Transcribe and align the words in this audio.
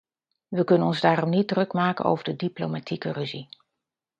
We 0.47 0.63
kunnen 0.63 0.87
ons 0.87 0.99
daarom 1.01 1.29
niet 1.29 1.47
druk 1.47 1.73
maken 1.73 2.05
over 2.05 2.23
de 2.23 2.35
diplomatieke 2.35 3.11
ruzie. 3.11 3.49